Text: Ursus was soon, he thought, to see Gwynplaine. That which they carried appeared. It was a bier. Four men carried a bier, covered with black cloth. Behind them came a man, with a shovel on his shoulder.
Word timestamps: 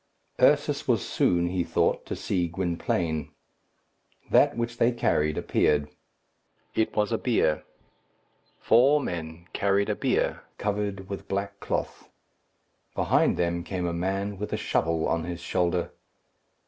Ursus 0.41 0.87
was 0.87 1.07
soon, 1.07 1.49
he 1.49 1.63
thought, 1.63 2.07
to 2.07 2.15
see 2.15 2.47
Gwynplaine. 2.47 3.29
That 4.31 4.57
which 4.57 4.77
they 4.79 4.91
carried 4.91 5.37
appeared. 5.37 5.89
It 6.73 6.95
was 6.95 7.11
a 7.11 7.19
bier. 7.19 7.63
Four 8.59 8.99
men 8.99 9.47
carried 9.53 9.89
a 9.91 9.95
bier, 9.95 10.41
covered 10.57 11.07
with 11.07 11.27
black 11.27 11.59
cloth. 11.59 12.09
Behind 12.95 13.37
them 13.37 13.63
came 13.63 13.85
a 13.85 13.93
man, 13.93 14.39
with 14.39 14.51
a 14.51 14.57
shovel 14.57 15.07
on 15.07 15.25
his 15.25 15.39
shoulder. 15.41 15.91